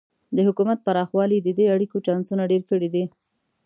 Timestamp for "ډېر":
2.51-2.61